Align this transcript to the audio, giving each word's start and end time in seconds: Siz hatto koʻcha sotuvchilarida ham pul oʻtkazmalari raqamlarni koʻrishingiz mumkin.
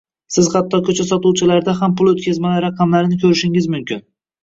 Siz 0.35 0.47
hatto 0.55 0.79
koʻcha 0.87 1.05
sotuvchilarida 1.09 1.77
ham 1.83 1.95
pul 2.01 2.11
oʻtkazmalari 2.15 2.67
raqamlarni 2.69 3.25
koʻrishingiz 3.27 3.73
mumkin. 3.79 4.07